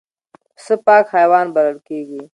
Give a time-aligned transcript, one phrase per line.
[0.55, 2.21] پسه پاک حیوان بلل کېږي.